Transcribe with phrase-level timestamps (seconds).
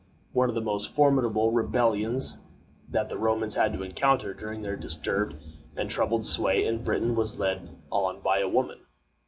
[0.33, 2.39] One of the most formidable rebellions
[2.89, 5.35] that the Romans had to encounter during their disturbed
[5.77, 8.79] and troubled sway in Britain was led on by a woman.